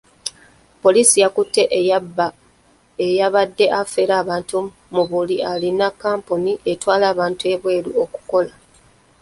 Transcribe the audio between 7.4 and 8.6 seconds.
ebweru okukola.